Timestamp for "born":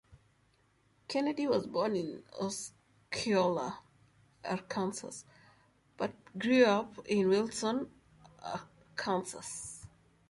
1.67-1.95